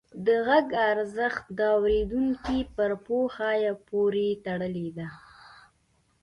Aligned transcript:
د 0.25 0.27
غږ 0.47 0.67
ارزښت 0.91 1.45
د 1.57 1.59
اورېدونکي 1.75 2.59
پر 2.75 2.91
پوهه 3.05 3.53
پورې 3.87 4.27
تړلی 4.45 4.87
دی. 4.97 5.07